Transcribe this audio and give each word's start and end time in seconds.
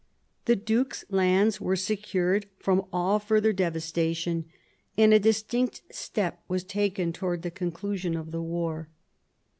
The 0.45 0.55
duke's 0.55 1.05
lands 1.11 1.61
were 1.61 1.75
secured 1.75 2.47
from 2.57 2.87
all 2.91 3.19
further 3.19 3.53
devastation, 3.53 4.45
and 4.97 5.13
a 5.13 5.19
distinct 5.19 5.83
step 5.91 6.41
was 6.47 6.63
taken 6.63 7.13
towards 7.13 7.43
the 7.43 7.51
conclusion 7.51 8.17
of 8.17 8.31
the 8.31 8.41
war. 8.41 8.89